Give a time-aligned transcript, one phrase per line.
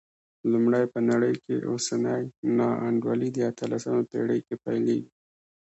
[0.51, 2.21] لومړی، په نړۍ کې اوسنۍ
[2.57, 5.09] نا انډولي د اتلسمې پېړۍ کې پیلېږي.